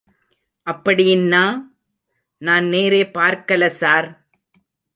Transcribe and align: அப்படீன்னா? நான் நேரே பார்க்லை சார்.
அப்படீன்னா? 0.67 1.43
நான் 2.37 2.65
நேரே 2.65 3.09
பார்க்லை 3.09 3.69
சார். 3.69 4.29